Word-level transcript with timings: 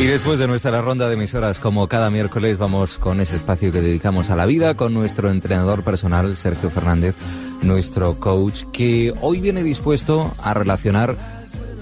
Y 0.00 0.06
después 0.06 0.38
de 0.38 0.46
nuestra 0.46 0.80
ronda 0.80 1.08
de 1.08 1.14
emisoras, 1.14 1.60
como 1.60 1.86
cada 1.86 2.08
miércoles, 2.08 2.56
vamos 2.56 2.96
con 2.96 3.20
ese 3.20 3.36
espacio 3.36 3.70
que 3.70 3.82
dedicamos 3.82 4.30
a 4.30 4.34
la 4.34 4.46
vida 4.46 4.74
con 4.74 4.94
nuestro 4.94 5.30
entrenador 5.30 5.84
personal, 5.84 6.36
Sergio 6.36 6.70
Fernández, 6.70 7.16
nuestro 7.60 8.14
coach, 8.14 8.62
que 8.72 9.12
hoy 9.20 9.42
viene 9.42 9.62
dispuesto 9.62 10.32
a 10.42 10.54
relacionar 10.54 11.18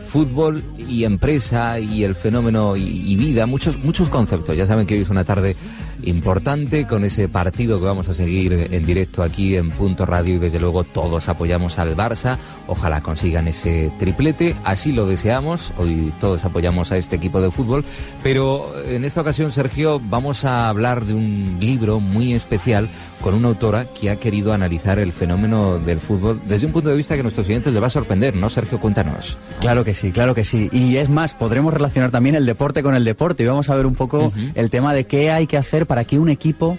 fútbol 0.09 0.65
y 0.77 1.05
empresa 1.05 1.79
y 1.79 2.03
el 2.03 2.17
fenómeno 2.17 2.75
y, 2.77 3.15
vida, 3.15 3.47
muchos, 3.47 3.79
muchos 3.79 4.09
conceptos. 4.09 4.57
Ya 4.57 4.67
saben 4.67 4.89
que 4.89 4.95
hoy 4.95 5.03
es 5.03 5.11
una 5.11 5.25
tarde 5.25 5.55
importante 6.03 6.87
con 6.87 7.05
ese 7.05 7.29
partido 7.29 7.79
que 7.79 7.87
vamos 7.87 8.09
a 8.09 8.15
seguir 8.15 8.53
en 8.71 8.87
directo 8.87 9.23
aquí 9.23 9.57
en 9.57 9.71
Punto 9.71 10.07
Radio 10.07 10.37
y 10.37 10.39
desde 10.39 10.61
luego 10.61 10.85
todos 10.85 11.29
apoyamos 11.29 11.79
al 11.79 11.97
Barça. 11.97 12.39
Ojalá 12.67 13.03
consigan 13.03 13.49
ese 13.49 13.93
triplete, 13.99 14.57
así 14.65 14.93
lo 14.93 15.07
deseamos. 15.07 15.73
Hoy 15.79 16.13
todos 16.21 16.45
apoyamos 16.45 16.93
a 16.93 16.97
este 16.97 17.17
equipo 17.17 17.41
de 17.41 17.51
fútbol, 17.51 17.85
pero 18.23 18.73
en 18.87 19.05
esta 19.05 19.21
ocasión, 19.21 19.53
Sergio, 19.53 20.01
vamos 20.03 20.45
a 20.45 20.69
hablar 20.69 21.05
de 21.05 21.15
un 21.15 21.59
libro 21.61 22.01
muy 22.01 22.35
especial 22.35 22.89
con 23.21 23.35
una 23.35 23.49
autora 23.49 23.87
que 23.87 24.11
ha 24.11 24.17
querido 24.17 24.53
analizar 24.53 24.99
el 24.99 25.13
fenómeno 25.13 25.79
del 25.79 25.99
fútbol 25.99 26.41
desde 26.47 26.67
un 26.67 26.73
punto 26.73 26.91
de 26.91 26.97
vista 26.97 27.15
que 27.15 27.21
a 27.21 27.23
nuestros 27.23 27.47
clientes 27.47 27.73
les 27.73 27.83
va 27.83 27.89
a 27.89 27.91
sorprender, 27.91 28.37
¿no, 28.37 28.49
Sergio? 28.49 28.79
Cuéntanos. 28.79 29.39
Claro 29.61 29.85
que 29.85 29.95
sí, 29.95 30.13
claro 30.13 30.35
que 30.35 30.45
sí. 30.45 30.69
Y 30.73 30.97
es 30.97 31.09
más, 31.09 31.35
podremos 31.35 31.75
relacionar 31.75 32.11
también 32.11 32.35
el 32.35 32.47
deporte 32.47 32.83
con 32.83 32.95
el 32.95 33.05
deporte 33.05 33.43
y 33.43 33.47
vamos 33.47 33.69
a 33.69 33.75
ver 33.75 33.87
un 33.87 33.95
poco 33.95 34.33
el 34.55 34.71
tema 34.71 34.95
de 34.95 35.05
qué 35.05 35.31
hay 35.31 35.47
que 35.47 35.57
hacer 35.57 35.87
para 35.89 36.05
que 36.05 36.21
un 36.21 36.29
equipo 36.29 36.79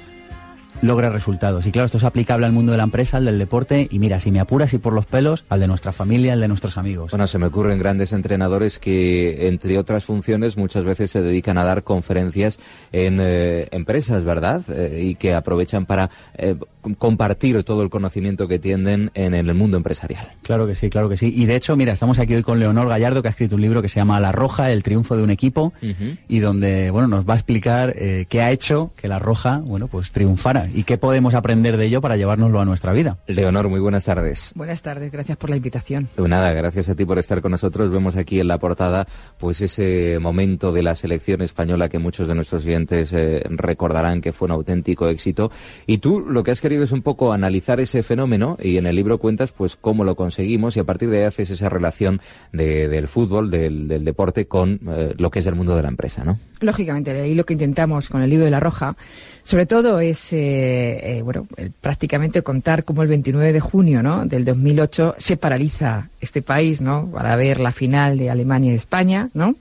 logre 0.82 1.10
resultados. 1.10 1.66
Y 1.66 1.72
claro, 1.72 1.86
esto 1.86 1.98
es 1.98 2.04
aplicable 2.04 2.46
al 2.46 2.52
mundo 2.52 2.72
de 2.72 2.78
la 2.78 2.84
empresa, 2.84 3.18
al 3.18 3.26
del 3.26 3.40
deporte, 3.40 3.88
y 3.90 4.00
mira, 4.00 4.20
si 4.20 4.32
me 4.32 4.40
apuras 4.40 4.74
y 4.74 4.78
por 4.78 4.94
los 4.94 5.06
pelos, 5.06 5.44
al 5.50 5.60
de 5.60 5.68
nuestra 5.68 5.92
familia, 5.92 6.34
al 6.34 6.40
de 6.40 6.48
nuestros 6.48 6.78
amigos. 6.78 7.12
Bueno, 7.12 7.28
se 7.28 7.38
me 7.38 7.48
ocurren 7.48 7.80
grandes 7.80 8.14
entrenadores 8.14 8.80
que, 8.80 9.48
entre 9.48 9.78
otras 9.78 10.06
funciones, 10.06 10.58
muchas 10.58 10.84
veces 10.84 11.12
se 11.12 11.22
dedican 11.22 11.58
a 11.58 11.64
dar 11.64 11.84
conferencias 11.84 12.60
en 12.92 13.20
eh, 13.22 13.68
empresas, 13.72 14.24
¿verdad? 14.24 14.62
Eh, 14.70 15.04
y 15.04 15.16
que 15.16 15.34
aprovechan 15.34 15.86
para 15.86 16.10
eh, 16.38 16.56
compartir 16.98 17.64
todo 17.64 17.84
el 17.84 17.90
conocimiento 17.90 18.48
que 18.48 18.60
tienen 18.60 19.12
en, 19.14 19.34
el 19.34 19.54
mundo 19.54 19.78
empresarial. 19.78 20.28
Claro 20.44 20.66
que 20.68 20.76
sí, 20.76 20.90
claro 20.90 21.10
que 21.10 21.18
sí. 21.18 21.34
Y 21.36 21.46
de 21.46 21.56
hecho, 21.56 21.76
mira, 21.76 21.94
estamos 21.94 22.20
aquí 22.20 22.36
hoy 22.36 22.44
con 22.44 22.60
Leonor 22.60 22.88
Gallardo, 22.88 23.22
que 23.22 23.28
ha 23.28 23.32
escrito 23.32 23.56
un 23.56 23.62
libro 23.62 23.82
que 23.82 23.90
se 23.90 24.00
llama 24.00 24.20
La 24.20 24.32
Roja, 24.32 24.72
el 24.72 24.84
triunfo 24.84 25.18
de 25.18 25.24
un 25.24 25.30
equipo, 25.30 25.74
y 26.28 26.40
donde, 26.40 26.90
bueno, 26.90 27.08
nos 27.08 27.28
va 27.28 27.34
a 27.34 27.38
explicar 27.38 27.96
qué 27.96 28.42
ha 28.42 28.52
hecho 28.52 28.92
que 28.96 29.08
La 29.08 29.20
Roja, 29.20 29.58
bueno, 29.58 29.88
pues 29.88 30.12
triunfara 30.12 30.69
y 30.73 30.84
qué 30.84 30.98
podemos 30.98 31.34
aprender 31.34 31.78
de 31.78 31.86
ello 31.86 32.02
para 32.02 32.17
llevárnoslo 32.17 32.59
a 32.59 32.66
nuestra 32.66 32.94
vida. 32.94 33.17
Leonor, 33.28 33.70
muy 33.70 33.80
buenas 33.80 34.06
tardes. 34.06 34.52
Buenas 34.56 34.81
tardes, 34.81 35.11
gracias 35.11 35.38
por 35.38 35.50
la 35.50 35.58
invitación. 35.58 36.08
Pues 36.16 36.30
nada, 36.30 36.52
gracias 36.53 36.89
a 36.89 36.95
ti 36.95 37.06
por 37.06 37.20
estar 37.20 37.42
con 37.42 37.52
nosotros. 37.52 37.89
Vemos 37.89 38.16
aquí 38.16 38.39
en 38.39 38.48
la 38.48 38.58
portada 38.58 39.08
pues 39.38 39.61
ese 39.61 40.20
momento 40.20 40.72
de 40.72 40.84
la 40.84 40.95
selección 40.95 41.42
española 41.42 41.89
que 41.89 42.00
muchos 42.00 42.28
de 42.28 42.36
nuestros 42.36 42.64
clientes 42.64 43.14
eh, 43.14 43.44
recordarán 43.49 44.21
que 44.21 44.32
fue 44.32 44.48
un 44.48 44.52
auténtico 44.52 45.08
éxito. 45.08 45.52
Y 45.88 45.99
tú 45.99 46.20
lo 46.20 46.44
que 46.44 46.52
has 46.52 46.61
querido 46.61 46.83
es 46.83 46.92
un 46.92 47.02
poco 47.02 47.33
analizar 47.33 47.80
ese 47.80 48.04
fenómeno 48.04 48.58
y 48.61 48.77
en 48.77 48.88
el 48.88 48.95
libro 48.95 49.17
cuentas 49.17 49.52
pues 49.52 49.76
cómo 49.76 50.04
lo 50.04 50.15
conseguimos 50.15 50.77
y 50.77 50.80
a 50.80 50.83
partir 50.83 51.10
de 51.10 51.20
ahí 51.20 51.23
haces 51.26 51.49
esa 51.52 51.70
relación 51.70 52.21
del 52.52 53.08
fútbol, 53.08 53.49
del, 53.49 53.88
deporte 54.04 54.48
con 54.48 54.80
eh, 54.88 55.14
lo 55.17 55.30
que 55.32 55.39
es 55.39 55.45
el 55.45 55.55
mundo 55.55 55.76
de 55.76 55.83
la 55.83 55.89
empresa, 55.89 56.23
¿no? 56.23 56.39
Lógicamente, 56.59 57.11
ahí 57.11 57.36
lo 57.36 57.45
que 57.45 57.53
intentamos 57.53 58.09
con 58.09 58.21
el 58.21 58.30
libro 58.30 58.45
de 58.45 58.52
la 58.52 58.59
Roja 58.59 58.95
sobre 59.49 59.65
todo 59.65 59.99
es, 59.99 60.31
eh, 60.31 61.17
eh, 61.17 61.21
bueno, 61.23 61.47
prácticamente 61.81 62.43
contar 62.43 62.83
cómo 62.83 63.02
el 63.02 63.08
29 63.08 63.52
de 63.52 63.59
junio 63.59 64.03
¿no? 64.03 64.23
del 64.25 64.45
2008 64.45 65.15
se 65.17 65.37
paraliza 65.37 66.08
este 66.21 66.43
país, 66.43 66.81
¿no? 66.81 67.09
Para 67.11 67.36
ver 67.36 67.59
la 67.59 67.71
final 67.71 68.15
de 68.20 68.30
Alemania 68.30 68.73
y 68.73 68.75
España, 68.75 69.31
¿no? 69.33 69.55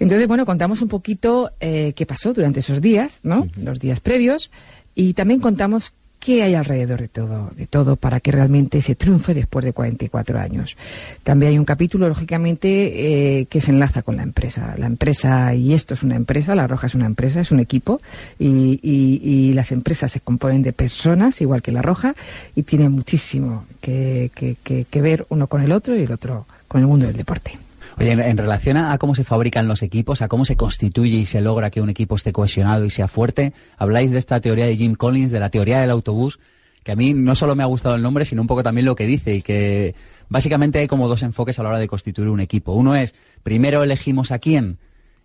Entonces, 0.00 0.26
bueno, 0.26 0.46
contamos 0.46 0.80
un 0.80 0.88
poquito 0.88 1.50
eh, 1.60 1.92
qué 1.94 2.06
pasó 2.06 2.32
durante 2.32 2.60
esos 2.60 2.80
días, 2.80 3.20
¿no? 3.24 3.46
Los 3.60 3.78
días 3.78 4.00
previos. 4.00 4.50
Y 4.94 5.12
también 5.12 5.40
contamos 5.40 5.92
qué 6.24 6.42
hay 6.42 6.54
alrededor 6.54 7.00
de 7.00 7.08
todo, 7.08 7.50
de 7.54 7.66
todo 7.66 7.96
para 7.96 8.18
que 8.18 8.32
realmente 8.32 8.80
se 8.80 8.94
triunfe 8.94 9.34
después 9.34 9.62
de 9.62 9.74
44 9.74 10.40
años. 10.40 10.76
También 11.22 11.52
hay 11.52 11.58
un 11.58 11.66
capítulo, 11.66 12.08
lógicamente, 12.08 13.40
eh, 13.40 13.46
que 13.46 13.60
se 13.60 13.72
enlaza 13.72 14.00
con 14.02 14.16
la 14.16 14.22
empresa. 14.22 14.74
La 14.78 14.86
empresa, 14.86 15.54
y 15.54 15.74
esto 15.74 15.92
es 15.92 16.02
una 16.02 16.16
empresa, 16.16 16.54
La 16.54 16.66
Roja 16.66 16.86
es 16.86 16.94
una 16.94 17.04
empresa, 17.04 17.40
es 17.40 17.50
un 17.50 17.60
equipo, 17.60 18.00
y, 18.38 18.80
y, 18.82 19.52
las 19.52 19.70
empresas 19.70 20.10
se 20.10 20.20
componen 20.20 20.62
de 20.62 20.72
personas, 20.72 21.40
igual 21.42 21.60
que 21.60 21.72
La 21.72 21.82
Roja, 21.82 22.14
y 22.54 22.62
tiene 22.62 22.88
muchísimo 22.88 23.66
que, 23.82 24.30
que, 24.34 24.56
que 24.84 25.02
ver 25.02 25.26
uno 25.28 25.46
con 25.46 25.62
el 25.62 25.72
otro 25.72 25.94
y 25.94 26.02
el 26.02 26.12
otro 26.12 26.46
con 26.66 26.80
el 26.80 26.86
mundo 26.86 27.06
del 27.06 27.16
deporte. 27.16 27.63
Oye, 27.98 28.12
en, 28.12 28.36
relación 28.36 28.76
a, 28.76 28.96
cómo 28.98 29.14
se 29.14 29.24
fabrican 29.24 29.68
los 29.68 29.82
equipos, 29.82 30.22
a 30.22 30.28
cómo 30.28 30.44
se 30.44 30.56
constituye 30.56 31.16
y 31.16 31.26
se 31.26 31.40
logra 31.40 31.70
que 31.70 31.80
un 31.80 31.90
equipo 31.90 32.16
esté 32.16 32.32
cohesionado 32.32 32.84
y 32.84 32.90
sea 32.90 33.08
fuerte, 33.08 33.52
habláis 33.76 34.10
de 34.10 34.18
esta 34.18 34.40
teoría 34.40 34.66
de 34.66 34.76
Jim 34.76 34.94
Collins, 34.94 35.30
de 35.30 35.40
la 35.40 35.50
teoría 35.50 35.80
del 35.80 35.90
autobús, 35.90 36.40
que 36.82 36.92
a 36.92 36.96
mí 36.96 37.14
no 37.14 37.34
solo 37.34 37.54
me 37.54 37.62
ha 37.62 37.66
gustado 37.66 37.94
el 37.94 38.02
nombre, 38.02 38.24
sino 38.24 38.42
un 38.42 38.48
poco 38.48 38.62
también 38.62 38.84
lo 38.84 38.96
que 38.96 39.06
dice 39.06 39.36
y 39.36 39.42
que 39.42 39.94
básicamente 40.28 40.80
hay 40.80 40.86
como 40.86 41.08
dos 41.08 41.22
enfoques 41.22 41.58
a 41.58 41.62
la 41.62 41.70
hora 41.70 41.78
de 41.78 41.88
constituir 41.88 42.28
un 42.28 42.40
equipo. 42.40 42.72
Uno 42.72 42.96
es, 42.96 43.14
primero 43.42 43.82
elegimos 43.82 44.32
a 44.32 44.38
quién 44.38 44.78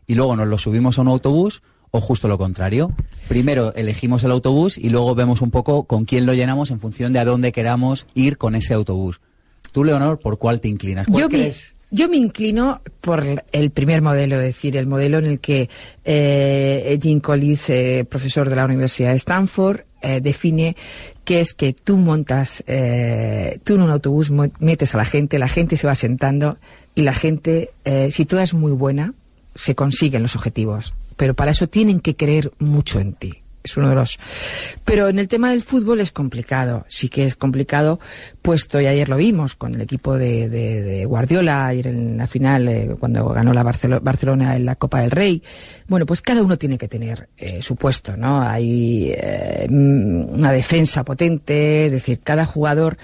y 0.08 0.16
luego 0.16 0.36
nos 0.36 0.48
lo 0.48 0.58
subimos 0.58 0.98
a 0.98 1.02
un 1.02 1.08
autobús, 1.10 1.62
o 1.92 2.02
justo 2.02 2.28
lo 2.28 2.38
contrario. 2.38 2.92
Primero 3.28 3.74
elegimos 3.76 4.24
el 4.24 4.32
autobús 4.32 4.78
y 4.78 4.90
luego 4.90 5.16
vemos 5.16 5.42
un 5.42 5.52
poco 5.52 5.84
con 5.84 6.06
quién 6.06 6.26
lo 6.26 6.34
llenamos 6.34 6.72
en 6.72 6.80
función 6.80 7.14
de 7.14 7.20
a 7.20 7.26
dónde 7.26 7.52
queramos 7.52 8.06
ir 8.14 8.38
con 8.38 8.56
ese 8.56 8.74
autobús. 8.74 9.22
Tú, 9.72 9.84
Leonor, 9.84 10.20
¿por 10.20 10.38
cuál 10.38 10.62
te 10.62 10.68
inclinas? 10.68 11.08
¿Cuál 11.08 11.24
Yo 11.24 11.30
crees? 11.30 11.76
Yo 11.92 12.08
me 12.08 12.18
inclino 12.18 12.82
por 13.02 13.26
el 13.52 13.72
primer 13.72 14.02
modelo, 14.02 14.36
es 14.36 14.44
decir, 14.44 14.78
el 14.78 14.86
modelo 14.86 15.18
en 15.18 15.26
el 15.26 15.40
que 15.40 15.70
eh, 16.06 17.00
Jim 17.02 17.20
Collins, 17.20 17.70
eh, 17.72 18.06
profesor 18.08 18.48
de 18.48 18.56
la 18.56 18.66
Universidad 18.66 19.10
de 19.12 19.18
Stanford, 19.18 19.82
eh, 20.02 20.22
define 20.22 20.76
que 21.26 21.42
es 21.42 21.54
que 21.54 21.74
tú 21.74 21.98
montas, 21.98 22.64
eh, 22.68 23.60
tú 23.64 23.76
en 23.76 23.82
un 23.82 23.90
autobús 23.90 24.32
metes 24.32 24.94
a 24.94 24.98
la 24.98 25.06
gente, 25.06 25.40
la 25.40 25.50
gente 25.50 25.78
se 25.78 25.88
va 25.88 25.96
sentando 25.96 26.58
y 26.96 27.02
la 27.02 27.14
gente, 27.14 27.72
eh, 27.86 28.10
si 28.12 28.26
toda 28.26 28.44
es 28.44 28.54
muy 28.54 28.72
buena, 28.72 29.14
se 29.56 29.76
consiguen 29.76 30.22
los 30.22 30.36
objetivos. 30.36 30.94
Pero 31.18 31.34
para 31.34 31.52
eso 31.52 31.68
tienen 31.68 32.00
que 32.00 32.16
creer 32.16 32.52
mucho 32.60 33.00
en 33.00 33.14
ti 33.14 33.42
es 33.64 33.78
uno 33.78 33.90
de 33.90 33.96
los. 33.96 34.20
Pero 34.86 35.10
en 35.10 35.20
el 35.20 35.28
tema 35.28 35.52
del 35.52 35.62
fútbol 35.62 36.00
es 36.00 36.12
complicado, 36.12 36.86
sí 36.88 37.10
que 37.10 37.26
es 37.26 37.36
complicado, 37.36 38.00
puesto, 38.42 38.80
y 38.80 38.88
ayer 38.88 39.10
lo 39.10 39.18
vimos 39.18 39.56
con 39.56 39.74
el 39.74 39.82
equipo 39.82 40.18
de, 40.18 40.50
de, 40.50 41.06
Guardiola, 41.06 41.68
ayer 41.68 41.88
en 41.88 42.18
la 42.18 42.28
final, 42.28 42.68
eh, 42.68 42.96
cuando 43.00 43.28
ganó 43.30 43.54
la 43.54 43.64
Barcelona 43.64 44.56
en 44.56 44.66
la 44.66 44.76
Copa 44.76 45.02
del 45.02 45.12
Rey. 45.12 45.44
Bueno, 45.88 46.06
pues 46.06 46.22
cada 46.22 46.42
uno 46.42 46.58
tiene 46.58 46.78
que 46.78 46.88
tener 46.88 47.30
eh, 47.38 47.62
su 47.62 47.76
puesto, 47.76 48.16
¿no? 48.16 48.42
Hay 48.42 49.12
eh, 49.16 49.68
una 49.70 50.52
defensa 50.52 51.04
potente, 51.04 51.88
es 51.88 51.92
decir, 51.92 52.20
cada 52.22 52.46
jugador 52.46 52.98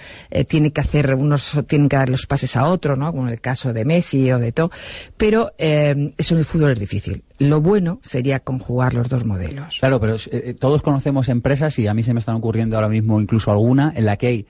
tiene 0.47 0.71
que 0.71 0.81
hacer 0.81 1.15
unos, 1.15 1.59
tienen 1.67 1.89
que 1.89 1.95
dar 1.95 2.09
los 2.09 2.25
pases 2.25 2.55
a 2.55 2.67
otro, 2.67 2.95
¿no? 2.95 3.11
Como 3.11 3.27
en 3.27 3.33
el 3.33 3.41
caso 3.41 3.73
de 3.73 3.85
Messi 3.85 4.31
o 4.31 4.39
de 4.39 4.51
todo. 4.51 4.71
Pero 5.17 5.51
eso 5.57 6.33
en 6.33 6.39
el 6.39 6.45
fútbol 6.45 6.71
es 6.71 6.79
difícil. 6.79 7.24
Lo 7.37 7.59
bueno 7.61 7.99
sería 8.01 8.39
conjugar 8.39 8.93
los 8.93 9.09
dos 9.09 9.25
modelos. 9.25 9.77
Claro, 9.79 9.99
pero 9.99 10.15
eh, 10.31 10.55
todos 10.57 10.81
conocemos 10.81 11.27
empresas 11.27 11.77
y 11.79 11.87
a 11.87 11.93
mí 11.93 12.01
se 12.03 12.13
me 12.13 12.19
están 12.19 12.35
ocurriendo 12.35 12.77
ahora 12.77 12.89
mismo 12.89 13.19
incluso 13.19 13.51
alguna 13.51 13.91
en 13.95 14.05
la 14.05 14.17
que 14.17 14.27
hay 14.27 14.47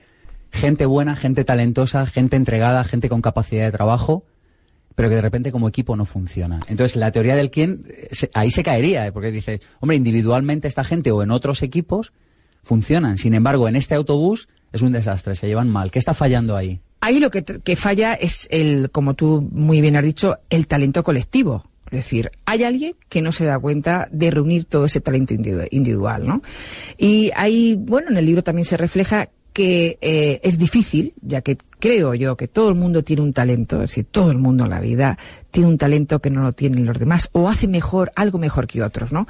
gente 0.52 0.86
buena, 0.86 1.16
gente 1.16 1.44
talentosa, 1.44 2.06
gente 2.06 2.36
entregada, 2.36 2.84
gente 2.84 3.08
con 3.08 3.22
capacidad 3.22 3.64
de 3.64 3.72
trabajo, 3.72 4.24
pero 4.94 5.08
que 5.08 5.16
de 5.16 5.20
repente 5.20 5.50
como 5.50 5.68
equipo 5.68 5.96
no 5.96 6.04
funciona. 6.04 6.60
Entonces 6.68 6.96
la 6.96 7.10
teoría 7.10 7.34
del 7.34 7.50
quién 7.50 7.86
ahí 8.34 8.52
se 8.52 8.62
caería, 8.62 9.06
¿eh? 9.06 9.12
porque 9.12 9.32
dice, 9.32 9.60
hombre, 9.80 9.96
individualmente 9.96 10.68
esta 10.68 10.84
gente 10.84 11.10
o 11.10 11.22
en 11.22 11.32
otros 11.32 11.62
equipos 11.62 12.12
funcionan. 12.62 13.18
Sin 13.18 13.34
embargo, 13.34 13.68
en 13.68 13.74
este 13.74 13.96
autobús 13.96 14.48
es 14.72 14.82
un 14.82 14.92
desastre, 14.92 15.34
se 15.34 15.48
llevan 15.48 15.68
mal. 15.68 15.90
¿Qué 15.90 15.98
está 15.98 16.14
fallando 16.14 16.56
ahí? 16.56 16.80
Ahí 17.00 17.18
lo 17.18 17.30
que, 17.30 17.44
que 17.44 17.76
falla 17.76 18.14
es 18.14 18.46
el, 18.50 18.90
como 18.90 19.14
tú 19.14 19.46
muy 19.52 19.80
bien 19.80 19.96
has 19.96 20.04
dicho, 20.04 20.38
el 20.50 20.66
talento 20.66 21.02
colectivo 21.02 21.64
es 21.86 22.04
decir, 22.04 22.32
hay 22.44 22.64
alguien 22.64 22.94
que 23.08 23.22
no 23.22 23.32
se 23.32 23.44
da 23.44 23.58
cuenta 23.58 24.08
de 24.10 24.30
reunir 24.30 24.64
todo 24.64 24.86
ese 24.86 25.00
talento 25.00 25.34
individual, 25.34 26.26
¿no? 26.26 26.42
Y 26.98 27.30
ahí, 27.36 27.76
bueno, 27.78 28.10
en 28.10 28.16
el 28.16 28.26
libro 28.26 28.42
también 28.42 28.64
se 28.64 28.76
refleja 28.76 29.28
que 29.52 29.96
eh, 30.02 30.40
es 30.42 30.58
difícil, 30.58 31.14
ya 31.22 31.40
que 31.40 31.56
creo 31.78 32.12
yo 32.14 32.36
que 32.36 32.46
todo 32.46 32.68
el 32.68 32.74
mundo 32.74 33.02
tiene 33.02 33.22
un 33.22 33.32
talento, 33.32 33.76
es 33.76 33.90
decir, 33.90 34.06
todo 34.10 34.30
el 34.30 34.36
mundo 34.36 34.64
en 34.64 34.70
la 34.70 34.80
vida 34.80 35.16
tiene 35.50 35.68
un 35.70 35.78
talento 35.78 36.18
que 36.18 36.28
no 36.28 36.42
lo 36.42 36.52
tienen 36.52 36.84
los 36.84 36.98
demás, 36.98 37.30
o 37.32 37.48
hace 37.48 37.66
mejor, 37.66 38.12
algo 38.16 38.38
mejor 38.38 38.66
que 38.66 38.82
otros, 38.82 39.12
¿no? 39.12 39.26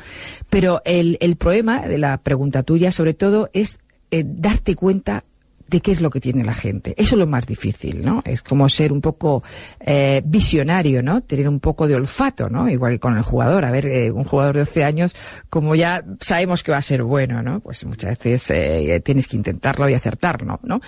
Pero 0.50 0.82
el, 0.84 1.16
el 1.20 1.36
problema 1.36 1.86
de 1.86 1.98
la 1.98 2.18
pregunta 2.18 2.64
tuya, 2.64 2.90
sobre 2.90 3.14
todo, 3.14 3.50
es 3.52 3.78
eh, 4.10 4.24
darte 4.26 4.74
cuenta 4.74 5.24
de 5.68 5.80
qué 5.80 5.92
es 5.92 6.00
lo 6.00 6.10
que 6.10 6.20
tiene 6.20 6.44
la 6.44 6.54
gente. 6.54 6.94
Eso 6.96 7.14
es 7.14 7.18
lo 7.18 7.26
más 7.26 7.46
difícil, 7.46 8.04
¿no? 8.04 8.22
Es 8.24 8.42
como 8.42 8.68
ser 8.68 8.92
un 8.92 9.00
poco 9.00 9.42
eh, 9.80 10.22
visionario, 10.24 11.02
¿no? 11.02 11.22
Tener 11.22 11.48
un 11.48 11.60
poco 11.60 11.88
de 11.88 11.96
olfato, 11.96 12.48
¿no? 12.48 12.68
Igual 12.68 12.92
que 12.92 12.98
con 13.00 13.16
el 13.16 13.22
jugador. 13.22 13.64
A 13.64 13.70
ver, 13.70 13.86
eh, 13.86 14.10
un 14.10 14.24
jugador 14.24 14.54
de 14.54 14.60
12 14.60 14.84
años, 14.84 15.16
como 15.50 15.74
ya 15.74 16.04
sabemos 16.20 16.62
que 16.62 16.72
va 16.72 16.78
a 16.78 16.82
ser 16.82 17.02
bueno, 17.02 17.42
¿no? 17.42 17.60
Pues 17.60 17.84
muchas 17.84 18.18
veces 18.18 18.50
eh, 18.50 19.00
tienes 19.04 19.26
que 19.26 19.36
intentarlo 19.36 19.88
y 19.88 19.94
acertarlo, 19.94 20.60
¿no? 20.62 20.80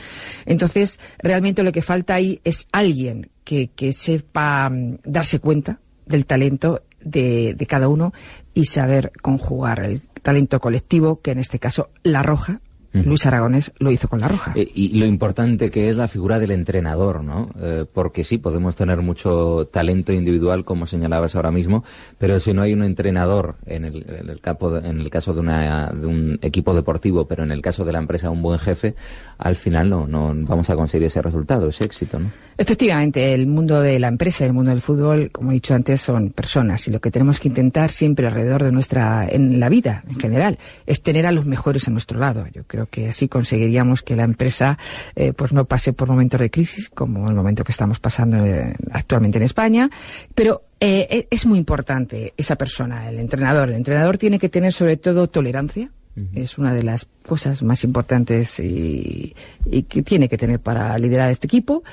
Entonces, 0.47 1.01
realmente 1.19 1.63
lo 1.63 1.73
que 1.73 1.83
falta 1.83 2.15
ahí 2.15 2.41
es 2.45 2.67
alguien 2.71 3.31
que, 3.45 3.69
que 3.69 3.93
sepa 3.93 4.71
mm, 4.71 4.99
darse 5.05 5.41
cuenta 5.41 5.81
del 6.07 6.25
talento 6.25 6.83
de, 7.01 7.55
de 7.55 7.67
cada 7.67 7.89
uno 7.89 8.13
y 8.55 8.67
saber 8.67 9.13
conjugar 9.23 9.81
el 9.81 10.03
talento 10.23 10.61
colectivo, 10.61 11.21
que 11.21 11.33
en 11.33 11.39
este 11.39 11.59
caso 11.59 11.91
La 12.03 12.23
Roja 12.23 12.61
Luis 12.93 13.27
Aragonés 13.27 13.73
lo 13.79 13.91
hizo 13.91 14.09
con 14.09 14.21
la 14.21 14.29
roja. 14.29 14.53
Eh, 14.55 14.71
y 14.75 14.99
lo 14.99 15.07
importante 15.07 15.71
que 15.71 15.89
es 15.89 15.97
la 15.97 16.09
figura 16.09 16.39
del 16.39 16.51
entrenador, 16.51 17.23
¿no? 17.23 17.51
Eh, 17.61 17.85
porque 17.93 18.25
sí, 18.25 18.39
podemos 18.39 18.77
tener 18.77 19.03
mucho 19.03 19.69
talento 19.71 20.13
individual, 20.13 20.65
como 20.65 20.87
señalabas 20.87 21.37
ahora 21.37 21.51
mismo, 21.51 21.85
pero 22.19 22.41
si 22.41 22.53
no 22.55 22.63
hay 22.63 22.73
un 22.73 22.83
entrenador, 22.83 23.57
en 23.67 23.85
el, 23.85 24.05
en 24.09 24.31
el, 24.31 24.85
en 24.85 25.01
el 25.01 25.11
caso 25.11 25.35
de, 25.35 25.41
una, 25.41 25.91
de, 25.93 26.07
un 26.07 26.39
equipo 26.43 26.75
deportivo, 26.75 27.27
pero 27.27 27.45
en 27.45 27.53
el 27.53 27.61
caso 27.61 27.85
de 27.85 27.93
la 27.93 27.99
empresa 27.99 28.31
un 28.31 28.43
buen 28.43 28.59
jefe, 28.59 28.95
al 29.37 29.57
final 29.57 29.91
no, 29.91 30.07
no 30.07 30.35
vamos 30.47 30.71
a 30.71 30.77
conseguir 30.77 31.07
ese 31.07 31.21
resultado, 31.21 31.69
ese 31.69 31.85
éxito, 31.85 32.19
¿no? 32.19 32.31
Efectivamente, 32.61 33.35
el 33.35 33.47
mundo 33.47 33.81
de 33.81 34.01
la 34.01 34.09
empresa, 34.09 34.45
el 34.45 34.53
mundo 34.53 34.73
del 34.73 34.81
fútbol, 34.81 35.31
como 35.31 35.53
he 35.53 35.55
dicho 35.55 35.75
antes, 35.75 36.01
son 36.01 36.31
personas 36.31 36.89
y 36.89 36.91
lo 36.91 37.01
que 37.01 37.13
tenemos 37.13 37.39
que 37.39 37.47
intentar 37.47 37.93
siempre 37.93 38.27
alrededor 38.27 38.65
de 38.65 38.73
nuestra, 38.73 39.29
en 39.29 39.61
la 39.61 39.69
vida 39.69 40.03
en 40.09 40.17
general, 40.17 40.59
es 40.85 41.01
tener 41.01 41.25
a 41.27 41.31
los 41.31 41.47
mejores 41.47 41.87
a 41.87 41.93
nuestro 41.93 42.19
lado. 42.19 42.47
Yo 42.53 42.65
creo 42.67 42.78
que 42.87 43.09
así 43.09 43.29
conseguiríamos 43.29 44.03
que 44.03 44.17
la 44.17 44.25
empresa 44.25 44.79
eh, 45.15 45.33
pues 45.33 45.53
no 45.53 45.65
pase 45.65 45.93
por 45.93 46.09
momentos 46.09 46.41
de 46.41 46.51
crisis 46.51 46.89
como 46.89 47.29
el 47.29 47.35
momento 47.35 47.65
que 47.65 47.73
estamos 47.73 48.01
pasando 48.01 48.45
eh, 48.45 48.75
actualmente 48.93 49.39
en 49.39 49.45
España, 49.45 49.91
pero 50.35 50.63
eh, 50.81 51.07
e, 51.11 51.29
es 51.31 51.47
muy 51.47 51.59
importante 51.59 52.35
esa 52.37 52.57
persona, 52.57 53.09
el 53.09 53.19
entrenador. 53.19 53.69
El 53.71 53.77
entrenador 53.77 54.19
tiene 54.19 54.39
que 54.39 54.49
tener 54.49 54.73
sobre 54.73 54.97
todo 54.97 55.29
tolerancia, 55.29 55.91
es 56.35 56.59
una 56.59 56.75
de 56.75 56.83
las 56.83 57.07
cosas 57.27 57.63
más 57.63 57.85
importantes 57.85 58.59
y, 58.59 59.37
y, 59.67 59.83
que 59.85 60.03
tiene 60.03 60.29
que 60.29 60.37
tener 60.37 60.59
para 60.59 60.99
liderar 60.99 61.31
este 61.31 61.47
equipo. 61.47 61.85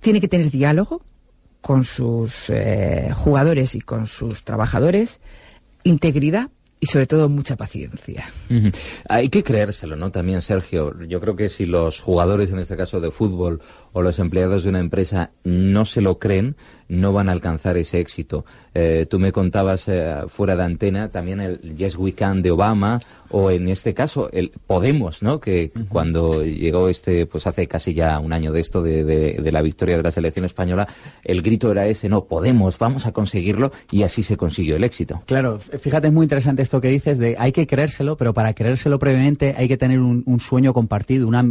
Tiene 0.00 0.22
que 0.22 0.28
tener 0.28 0.50
diálogo 0.50 1.02
con 1.62 1.84
sus 1.84 2.50
eh, 2.50 3.10
jugadores 3.14 3.74
y 3.74 3.80
con 3.80 4.06
sus 4.06 4.42
trabajadores, 4.42 5.20
integridad 5.84 6.50
y 6.82 6.86
sobre 6.86 7.06
todo 7.06 7.28
mucha 7.28 7.54
paciencia. 7.54 8.24
Hay 9.08 9.28
que 9.28 9.44
creérselo, 9.44 9.94
¿no? 9.94 10.10
También, 10.10 10.42
Sergio. 10.42 10.98
Yo 11.06 11.20
creo 11.20 11.36
que 11.36 11.48
si 11.48 11.64
los 11.64 12.00
jugadores, 12.00 12.50
en 12.50 12.58
este 12.58 12.76
caso 12.76 13.00
de 13.00 13.12
fútbol, 13.12 13.60
o 13.92 14.02
los 14.02 14.18
empleados 14.18 14.64
de 14.64 14.70
una 14.70 14.80
empresa 14.80 15.30
no 15.44 15.84
se 15.84 16.00
lo 16.00 16.18
creen, 16.18 16.56
no 16.92 17.12
van 17.12 17.28
a 17.28 17.32
alcanzar 17.32 17.76
ese 17.78 18.00
éxito. 18.00 18.44
Eh, 18.74 19.06
tú 19.08 19.18
me 19.18 19.32
contabas 19.32 19.88
eh, 19.88 20.14
fuera 20.28 20.54
de 20.56 20.62
antena 20.62 21.08
también 21.08 21.40
el 21.40 21.58
Yes 21.74 21.96
We 21.96 22.12
Can 22.12 22.42
de 22.42 22.50
Obama 22.50 23.00
o 23.30 23.50
en 23.50 23.68
este 23.68 23.94
caso 23.94 24.30
el 24.30 24.52
Podemos, 24.66 25.22
¿no? 25.22 25.40
Que 25.40 25.72
uh 25.74 25.78
-huh. 25.78 25.88
cuando 25.88 26.44
llegó 26.44 26.88
este, 26.88 27.24
pues 27.26 27.46
hace 27.46 27.66
casi 27.66 27.94
ya 27.94 28.18
un 28.20 28.32
año 28.32 28.52
de 28.52 28.60
esto, 28.60 28.82
de, 28.82 29.04
de, 29.04 29.38
de, 29.42 29.52
la 29.52 29.62
victoria 29.62 29.96
de 29.96 30.02
la 30.02 30.10
selección 30.10 30.44
española, 30.44 30.86
el 31.24 31.40
grito 31.40 31.70
era 31.70 31.86
ese, 31.86 32.08
no, 32.08 32.24
Podemos, 32.24 32.78
vamos 32.78 33.06
a 33.06 33.12
conseguirlo 33.12 33.72
y 33.90 34.02
así 34.02 34.22
se 34.22 34.36
consiguió 34.36 34.76
el 34.76 34.84
éxito. 34.84 35.22
Claro, 35.26 35.58
fíjate, 35.58 36.08
es 36.08 36.12
muy 36.12 36.24
interesante 36.24 36.62
esto 36.62 36.80
que 36.80 36.88
dices 36.88 37.18
de 37.18 37.36
hay 37.38 37.52
que 37.52 37.66
creérselo, 37.66 38.16
pero 38.16 38.34
para 38.34 38.52
creérselo 38.52 38.98
previamente 38.98 39.54
hay 39.56 39.66
que 39.68 39.76
tener 39.78 39.98
un, 39.98 40.22
un 40.26 40.40
sueño 40.40 40.72
compartido, 40.74 41.26
una, 41.26 41.42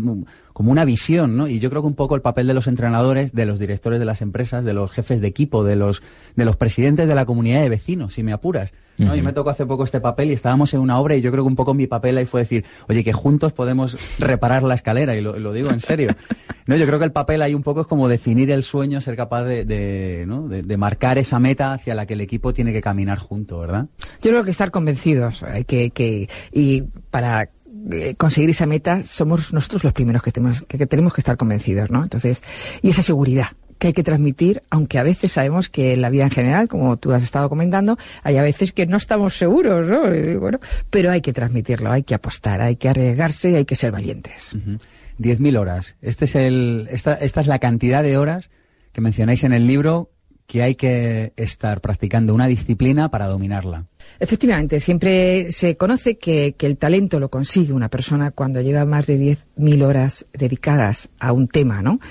como 0.53 0.71
una 0.71 0.85
visión, 0.85 1.37
¿no? 1.37 1.47
Y 1.47 1.59
yo 1.59 1.69
creo 1.69 1.81
que 1.81 1.87
un 1.87 1.95
poco 1.95 2.15
el 2.15 2.21
papel 2.21 2.47
de 2.47 2.53
los 2.53 2.67
entrenadores, 2.67 3.33
de 3.33 3.45
los 3.45 3.59
directores 3.59 3.99
de 3.99 4.05
las 4.05 4.21
empresas, 4.21 4.65
de 4.65 4.73
los 4.73 4.91
jefes 4.91 5.21
de 5.21 5.27
equipo, 5.27 5.63
de 5.63 5.75
los, 5.75 6.01
de 6.35 6.45
los 6.45 6.57
presidentes 6.57 7.07
de 7.07 7.15
la 7.15 7.25
comunidad 7.25 7.61
de 7.61 7.69
vecinos, 7.69 8.13
si 8.13 8.23
me 8.23 8.33
apuras. 8.33 8.73
¿no? 8.97 9.07
Uh 9.07 9.09
-huh. 9.09 9.17
Yo 9.17 9.23
me 9.23 9.33
tocó 9.33 9.49
hace 9.49 9.65
poco 9.65 9.83
este 9.83 9.99
papel 9.99 10.29
y 10.29 10.33
estábamos 10.33 10.73
en 10.73 10.81
una 10.81 10.99
obra 10.99 11.15
y 11.15 11.21
yo 11.21 11.31
creo 11.31 11.43
que 11.43 11.47
un 11.47 11.55
poco 11.55 11.73
mi 11.73 11.87
papel 11.87 12.17
ahí 12.17 12.25
fue 12.25 12.41
decir, 12.41 12.65
oye, 12.87 13.03
que 13.03 13.13
juntos 13.13 13.53
podemos 13.53 13.97
reparar 14.19 14.63
la 14.63 14.75
escalera, 14.75 15.15
y 15.15 15.21
lo, 15.21 15.39
lo 15.39 15.53
digo 15.53 15.69
en 15.69 15.79
serio. 15.79 16.15
no, 16.67 16.75
yo 16.75 16.85
creo 16.85 16.99
que 16.99 17.05
el 17.05 17.11
papel 17.11 17.41
ahí 17.41 17.53
un 17.53 17.63
poco 17.63 17.81
es 17.81 17.87
como 17.87 18.07
definir 18.07 18.51
el 18.51 18.63
sueño, 18.63 19.01
ser 19.01 19.15
capaz 19.15 19.43
de, 19.45 19.65
de, 19.65 20.25
¿no? 20.27 20.47
de, 20.47 20.61
de 20.63 20.77
marcar 20.77 21.17
esa 21.17 21.39
meta 21.39 21.73
hacia 21.73 21.95
la 21.95 22.05
que 22.05 22.13
el 22.13 22.21
equipo 22.21 22.53
tiene 22.53 22.73
que 22.73 22.81
caminar 22.81 23.17
junto, 23.17 23.59
¿verdad? 23.59 23.87
Yo 24.21 24.31
creo 24.31 24.43
que 24.43 24.51
estar 24.51 24.71
convencidos, 24.71 25.43
hay 25.43 25.63
que, 25.63 25.91
que 25.91 26.29
y 26.51 26.83
para 27.09 27.49
eh, 27.91 28.15
conseguir 28.15 28.49
esa 28.49 28.65
meta 28.65 29.03
somos 29.03 29.53
nosotros 29.53 29.83
los 29.83 29.93
primeros 29.93 30.21
que 30.21 30.31
tenemos 30.31 30.63
que, 30.67 30.85
tenemos 30.85 31.13
que 31.13 31.21
estar 31.21 31.37
convencidos, 31.37 31.89
¿no? 31.89 32.03
Entonces, 32.03 32.43
y 32.81 32.89
esa 32.89 33.01
seguridad 33.01 33.47
que 33.77 33.87
hay 33.87 33.93
que 33.93 34.03
transmitir, 34.03 34.61
aunque 34.69 34.99
a 34.99 35.03
veces 35.03 35.31
sabemos 35.31 35.67
que 35.67 35.93
en 35.93 36.01
la 36.01 36.11
vida 36.11 36.23
en 36.23 36.29
general, 36.29 36.67
como 36.67 36.97
tú 36.97 37.11
has 37.13 37.23
estado 37.23 37.49
comentando, 37.49 37.97
hay 38.21 38.37
a 38.37 38.43
veces 38.43 38.73
que 38.73 38.85
no 38.85 38.97
estamos 38.97 39.35
seguros, 39.35 39.87
¿no? 39.87 40.01
Bueno, 40.39 40.59
pero 40.91 41.11
hay 41.11 41.21
que 41.21 41.33
transmitirlo, 41.33 41.91
hay 41.91 42.03
que 42.03 42.13
apostar, 42.13 42.61
hay 42.61 42.75
que 42.75 42.89
arriesgarse 42.89 43.49
y 43.49 43.55
hay 43.55 43.65
que 43.65 43.75
ser 43.75 43.91
valientes. 43.91 44.53
Uh 44.53 44.57
-huh. 44.57 44.79
10.000 45.17 45.57
horas. 45.59 45.95
Este 46.01 46.25
es 46.25 46.35
el, 46.35 46.87
esta, 46.91 47.13
esta 47.13 47.41
es 47.41 47.47
la 47.47 47.59
cantidad 47.59 48.03
de 48.03 48.17
horas 48.17 48.49
que 48.91 49.01
mencionáis 49.01 49.43
en 49.43 49.53
el 49.53 49.67
libro 49.67 50.11
que 50.51 50.61
hay 50.61 50.75
que 50.75 51.31
estar 51.37 51.79
practicando 51.79 52.33
una 52.35 52.45
disciplina 52.45 53.09
para 53.09 53.27
dominarla. 53.27 53.85
Efectivamente, 54.19 54.81
siempre 54.81 55.49
se 55.53 55.77
conoce 55.77 56.17
que, 56.17 56.55
que, 56.57 56.65
el 56.65 56.77
talento 56.77 57.21
lo 57.21 57.29
consigue 57.29 57.71
una 57.71 57.87
persona 57.87 58.31
cuando 58.31 58.59
lleva 58.59 58.83
más 58.83 59.07
de 59.07 59.17
10.000 59.17 59.85
horas 59.85 60.25
dedicadas 60.33 61.07
a 61.21 61.31
un 61.31 61.47
tema, 61.47 61.81
¿no? 61.81 62.01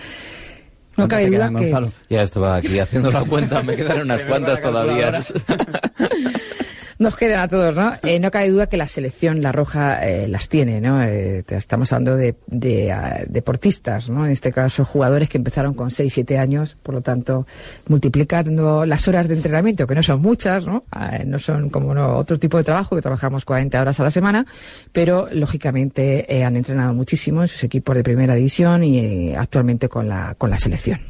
No 0.97 1.07
cabe 1.07 1.27
duda 1.29 1.53
que... 1.55 1.91
Ya 2.09 2.23
estaba 2.23 2.57
aquí 2.57 2.79
haciendo 2.79 3.11
la 3.11 3.25
cuenta, 3.25 3.63
me 3.63 3.77
quedaron 3.77 4.03
unas 4.05 4.25
cuantas 4.25 4.63
todavía. 4.63 5.21
Nos 7.01 7.17
quedan 7.17 7.41
a 7.41 7.49
todos, 7.49 7.75
¿no? 7.75 7.95
Eh, 8.03 8.21
no 8.21 8.31
cabe 8.31 8.51
duda 8.51 8.67
que 8.67 8.77
la 8.77 8.87
selección, 8.87 9.41
la 9.41 9.53
roja, 9.53 10.07
eh, 10.07 10.29
las 10.29 10.51
tiene, 10.51 10.83
¿no? 10.83 11.03
Eh, 11.03 11.43
estamos 11.49 11.91
hablando 11.95 12.15
de, 12.15 12.37
uh, 12.49 13.25
deportistas, 13.27 14.11
¿no? 14.11 14.27
En 14.27 14.31
este 14.31 14.53
caso, 14.53 14.85
jugadores 14.85 15.31
que 15.31 15.39
empezaron 15.39 15.73
con 15.73 15.91
6, 15.91 16.13
7 16.13 16.37
años, 16.37 16.77
por 16.83 16.95
lo 16.95 17.01
tanto, 17.01 17.47
multiplicando 17.89 18.85
las 18.85 19.09
horas 19.09 19.29
de 19.29 19.37
entrenamiento, 19.37 19.87
que 19.87 19.95
no 19.95 20.03
son 20.03 20.21
muchas, 20.21 20.67
¿no? 20.67 20.85
Uh, 20.95 21.25
no 21.25 21.39
son 21.39 21.71
como 21.71 21.93
otro 22.19 22.39
tipo 22.39 22.59
de 22.59 22.65
trabajo, 22.65 22.97
que 22.97 23.01
trabajamos 23.01 23.47
40 23.47 23.81
horas 23.81 23.99
a 23.99 24.03
la 24.03 24.11
semana, 24.11 24.45
pero, 24.93 25.27
lógicamente, 25.33 26.45
han 26.45 26.55
entrenado 26.55 26.93
muchísimo 26.93 27.41
en 27.41 27.49
sus 27.49 27.65
equipos 27.65 27.97
de 27.97 28.05
primera 28.05 28.35
división 28.35 28.85
y 28.85 29.35
actualmente 29.35 29.89
con 29.89 30.07
la, 30.07 30.35
con 30.37 30.51
la 30.51 30.59
selección. 30.59 31.01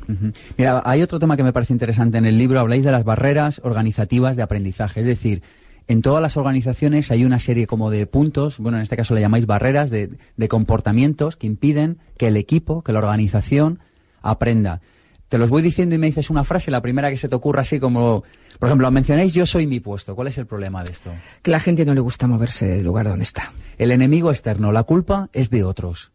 Mira, 0.57 0.83
hay 0.85 1.03
otro 1.03 1.19
tema 1.19 1.37
que 1.37 1.43
me 1.43 1.53
parece 1.53 1.73
interesante 1.73 2.17
en 2.17 2.27
el 2.27 2.39
libro, 2.39 2.61
habláis 2.61 2.85
de 2.85 2.93
las 2.93 3.03
barreras 3.03 3.61
organizativas 3.65 4.37
de 4.37 4.43
aprendizaje, 4.43 5.01
es 5.01 5.07
decir, 5.07 5.43
en 5.91 6.03
todas 6.03 6.23
las 6.23 6.37
organizaciones 6.37 7.11
hay 7.11 7.25
una 7.25 7.41
serie 7.41 7.67
como 7.67 7.91
de 7.91 8.07
puntos, 8.07 8.59
bueno, 8.59 8.79
en 8.79 8.85
este 8.85 8.97
caso 8.97 9.13
le 9.13 9.21
llamáis 9.21 9.47
barreras, 9.47 9.91
de, 9.91 10.11
de, 10.37 10.49
comportamientos 10.49 11.35
que 11.35 11.49
impiden 11.49 11.99
que 12.17 12.29
el 12.29 12.37
equipo, 12.37 12.83
que 12.83 12.93
la 12.93 13.01
organización 13.01 13.81
aprenda. 14.23 14.81
Te 15.29 15.37
los 15.37 15.51
voy 15.51 15.63
diciendo 15.63 15.97
y 15.97 15.99
me 15.99 16.07
dices 16.07 16.31
una 16.31 16.45
frase, 16.45 16.71
la 16.71 16.81
primera 16.81 17.11
que 17.11 17.17
se 17.17 17.29
te 17.29 17.35
ocurra 17.35 17.63
así 17.63 17.81
como, 17.81 18.23
por 18.61 18.69
ejemplo, 18.69 18.89
mencionáis 18.93 19.33
yo 19.33 19.47
soy 19.47 19.67
mi 19.67 19.81
puesto. 19.81 20.15
¿Cuál 20.15 20.29
es 20.29 20.39
el 20.39 20.47
problema 20.47 20.85
de 20.85 20.93
esto? 20.93 21.11
Que 21.43 21.51
la 21.51 21.59
gente 21.59 21.85
no 21.85 21.93
le 21.93 22.01
gusta 22.01 22.29
moverse 22.29 22.67
del 22.67 22.85
lugar 22.85 23.09
donde 23.09 23.25
está. 23.25 23.53
El 23.77 23.91
enemigo 23.91 24.31
externo, 24.31 24.71
la 24.71 24.85
culpa 24.85 25.29
es 25.33 25.51
de 25.51 25.65
otros. 25.65 26.13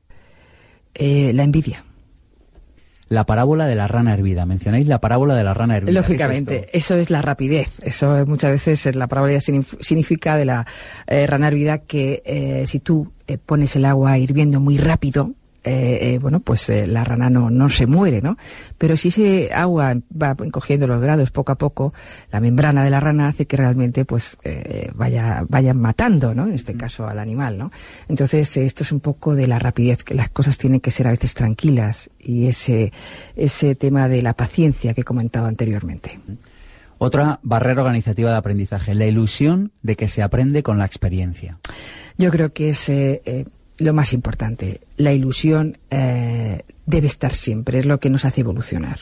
Eh, 0.93 1.33
la 1.33 1.43
envidia 1.43 1.83
la 3.07 3.25
parábola 3.25 3.67
de 3.67 3.75
la 3.75 3.87
rana 3.87 4.13
hervida. 4.13 4.45
Mencionáis 4.45 4.87
la 4.87 4.99
parábola 4.99 5.35
de 5.35 5.43
la 5.43 5.53
rana 5.53 5.77
hervida. 5.77 5.99
Lógicamente, 5.99 6.69
es 6.71 6.85
eso 6.85 6.95
es 6.95 7.09
la 7.09 7.21
rapidez. 7.21 7.79
Eso 7.83 8.25
muchas 8.25 8.51
veces 8.51 8.95
la 8.95 9.07
parábola 9.07 9.39
significa 9.39 10.37
de 10.37 10.45
la 10.45 10.65
eh, 11.07 11.27
rana 11.27 11.47
hervida 11.47 11.79
que 11.79 12.21
eh, 12.25 12.65
si 12.67 12.79
tú 12.79 13.11
eh, 13.27 13.37
pones 13.37 13.75
el 13.75 13.85
agua 13.85 14.17
hirviendo 14.17 14.59
muy 14.59 14.77
rápido, 14.77 15.33
eh, 15.67 16.13
eh, 16.13 16.19
bueno, 16.19 16.41
pues 16.41 16.69
eh, 16.69 16.85
la 16.85 17.03
rana 17.03 17.31
no, 17.31 17.49
no 17.49 17.69
se 17.69 17.87
muere, 17.87 18.21
¿no? 18.21 18.37
Pero 18.77 18.95
si 18.97 19.07
ese 19.07 19.49
agua 19.51 19.95
va 20.15 20.35
encogiendo 20.43 20.85
los 20.85 21.01
grados 21.01 21.31
poco 21.31 21.51
a 21.53 21.55
poco, 21.55 21.91
la 22.31 22.39
membrana 22.39 22.83
de 22.83 22.91
la 22.91 22.99
rana 22.99 23.29
hace 23.29 23.47
que 23.47 23.57
realmente 23.57 24.05
pues 24.05 24.37
vaya, 24.93 25.43
vayan 25.49 25.79
matando, 25.79 26.35
¿no? 26.35 26.45
En 26.45 26.53
este 26.53 26.75
caso 26.75 27.07
al 27.07 27.17
animal, 27.17 27.57
¿no? 27.57 27.71
Entonces 28.07 28.55
esto 28.57 28.83
es 28.83 28.91
un 28.91 28.99
poco 28.99 29.33
de 29.33 29.47
la 29.47 29.57
rapidez, 29.57 30.03
que 30.03 30.13
las 30.13 30.29
cosas 30.29 30.59
tienen 30.59 30.81
que 30.81 30.91
ser 30.91 31.07
a 31.07 31.11
veces 31.11 31.33
tranquilas 31.33 32.11
y 32.19 32.45
ese, 32.45 32.93
ese 33.35 33.73
tema 33.73 34.07
de 34.07 34.21
la 34.21 34.35
paciencia 34.35 34.93
que 34.93 35.01
he 35.01 35.05
comentado 35.05 35.47
anteriormente. 35.47 36.19
Otra 36.99 37.39
barrera 37.41 37.81
organizativa 37.81 38.29
de 38.29 38.37
aprendizaje, 38.37 38.93
la 38.93 39.07
ilusión 39.07 39.71
de 39.81 39.95
que 39.95 40.09
se 40.09 40.21
aprende 40.21 40.61
con 40.61 40.77
la 40.77 40.85
experiencia. 40.85 41.57
Yo 42.17 42.31
creo 42.31 42.51
que 42.51 42.69
es 42.69 42.87
lo 43.77 43.93
más 43.93 44.13
importante, 44.13 44.81
la 44.97 45.13
ilusión 45.13 45.77
eh, 45.89 46.61
debe 46.85 47.07
estar 47.07 47.33
siempre, 47.33 47.79
es 47.79 47.85
lo 47.85 47.99
que 47.99 48.09
nos 48.09 48.25
hace 48.25 48.41
evolucionar. 48.41 48.99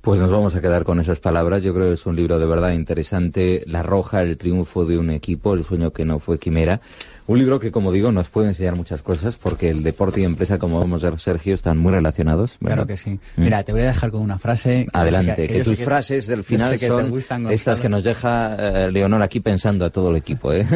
Pues 0.00 0.18
nos 0.18 0.30
vamos 0.30 0.54
a 0.56 0.62
quedar 0.62 0.84
con 0.84 0.98
esas 0.98 1.20
palabras. 1.20 1.62
Yo 1.62 1.74
creo 1.74 1.88
que 1.88 1.92
es 1.92 2.06
un 2.06 2.16
libro 2.16 2.38
de 2.38 2.46
verdad 2.46 2.70
interesante. 2.70 3.62
La 3.66 3.82
Roja, 3.82 4.22
el 4.22 4.38
triunfo 4.38 4.86
de 4.86 4.96
un 4.96 5.10
equipo, 5.10 5.52
el 5.52 5.62
sueño 5.62 5.92
que 5.92 6.06
no 6.06 6.20
fue 6.20 6.38
quimera. 6.38 6.80
Un 7.26 7.38
libro 7.38 7.60
que, 7.60 7.70
como 7.70 7.92
digo, 7.92 8.10
nos 8.10 8.30
puede 8.30 8.48
enseñar 8.48 8.76
muchas 8.76 9.02
cosas 9.02 9.36
porque 9.36 9.68
el 9.68 9.82
deporte 9.82 10.22
y 10.22 10.24
empresa, 10.24 10.58
como 10.58 10.78
vamos 10.78 11.04
a 11.04 11.10
ver, 11.10 11.20
Sergio, 11.20 11.54
están 11.54 11.76
muy 11.76 11.92
relacionados. 11.92 12.56
Claro 12.64 12.86
que 12.86 12.96
sí. 12.96 13.10
Mm. 13.36 13.42
Mira, 13.42 13.62
te 13.62 13.72
voy 13.72 13.82
a 13.82 13.88
dejar 13.88 14.10
con 14.10 14.22
una 14.22 14.38
frase. 14.38 14.86
Adelante, 14.94 15.46
que, 15.46 15.62
tus 15.62 15.78
frases 15.78 16.26
del 16.26 16.44
final 16.44 16.78
son 16.78 17.12
estas 17.50 17.78
que 17.78 17.90
nos 17.90 18.02
deja 18.02 18.56
eh, 18.86 18.90
Leonor 18.90 19.20
aquí 19.22 19.40
pensando 19.40 19.84
a 19.84 19.90
todo 19.90 20.10
el 20.10 20.16
equipo. 20.16 20.50
¿eh? 20.50 20.66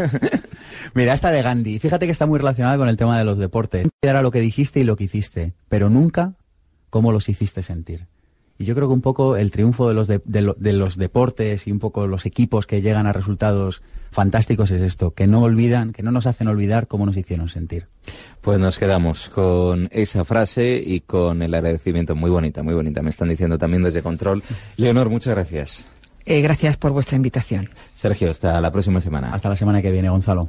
Mira, 0.95 1.15
esta 1.15 1.31
de 1.31 1.41
Gandhi. 1.41 1.79
Fíjate 1.79 2.05
que 2.05 2.13
está 2.13 2.27
muy 2.27 2.39
relacionada 2.39 2.77
con 2.77 2.91
el 2.91 2.99
tema 2.99 3.19
de 3.19 3.25
los 3.25 3.39
deportes. 3.39 3.89
Era 4.03 4.21
lo 4.21 4.31
que 4.31 4.41
dijiste 4.41 4.81
y 4.81 4.85
lo 4.85 4.97
que 4.97 5.05
hiciste, 5.05 5.55
pero 5.71 5.89
nunca 5.89 6.35
cómo 6.91 7.11
los 7.11 7.29
hiciste 7.31 7.63
sentir. 7.63 8.07
Y 8.59 8.65
yo 8.65 8.75
creo 8.75 8.89
que 8.89 8.95
un 8.95 9.01
poco 9.01 9.37
el 9.37 9.51
triunfo 9.51 9.89
de 9.89 9.95
los, 9.95 10.09
de, 10.09 10.73
los 10.73 10.97
deportes 10.97 11.67
y 11.67 11.73
un 11.73 11.81
poco 11.81 12.07
los 12.07 12.25
equipos 12.25 12.67
que 12.67 12.83
llegan 12.83 13.07
a 13.07 13.13
resultados 13.13 13.83
fantásticos 14.13 14.71
es 14.71 14.81
esto, 14.81 15.11
que 15.11 15.27
no 15.27 15.43
olvidan, 15.43 15.93
que 15.93 16.05
no 16.05 16.13
nos 16.13 16.27
hacen 16.27 16.47
olvidar 16.47 16.87
cómo 16.87 17.05
nos 17.05 17.17
hicieron 17.17 17.49
sentir. 17.49 17.89
Pues 18.41 18.61
nos 18.61 18.79
quedamos 18.79 19.29
con 19.29 19.89
esa 19.91 20.25
frase 20.25 20.81
y 20.85 21.01
con 21.01 21.43
el 21.43 21.53
agradecimiento 21.53 22.15
muy 22.15 22.31
bonita, 22.31 22.63
muy 22.63 22.75
bonita. 22.75 23.03
Me 23.03 23.11
están 23.11 23.29
diciendo 23.29 23.59
también 23.59 23.83
desde 23.83 24.03
Control. 24.03 24.43
Leonor, 24.77 25.11
muchas 25.11 25.35
gracias. 25.35 25.85
Eh, 26.25 26.41
gracias 26.41 26.77
por 26.77 26.93
vuestra 26.93 27.17
invitación. 27.17 27.69
Sergio, 27.95 28.31
hasta 28.31 28.61
la 28.61 28.71
próxima 28.71 29.01
semana. 29.01 29.35
Hasta 29.35 29.49
la 29.49 29.57
semana 29.57 29.83
que 29.83 29.91
viene, 29.91 30.09
Gonzalo. 30.09 30.49